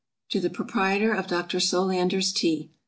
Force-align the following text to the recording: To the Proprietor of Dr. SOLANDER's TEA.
To 0.29 0.39
the 0.39 0.49
Proprietor 0.49 1.13
of 1.13 1.27
Dr. 1.27 1.59
SOLANDER's 1.59 2.33
TEA. 2.33 2.71